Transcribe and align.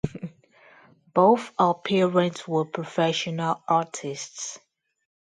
Both 1.13 1.51
her 1.59 1.75
parents 1.75 2.47
were 2.47 2.65
professional 2.65 3.61
artists. 3.67 4.57